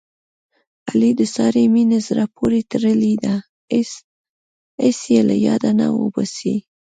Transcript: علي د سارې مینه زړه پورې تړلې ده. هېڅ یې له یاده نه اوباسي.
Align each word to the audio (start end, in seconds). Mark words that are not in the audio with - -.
علي 0.89 1.11
د 1.19 1.21
سارې 1.35 1.63
مینه 1.73 1.99
زړه 2.07 2.25
پورې 2.35 2.59
تړلې 2.71 3.13
ده. 3.23 3.35
هېڅ 4.85 4.97
یې 5.13 5.21
له 5.29 5.35
یاده 5.45 5.71
نه 5.79 5.85
اوباسي. 5.99 6.55